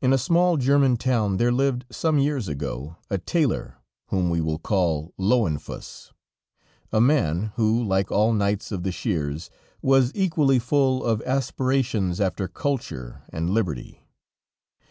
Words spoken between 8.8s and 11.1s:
the shears, was equally full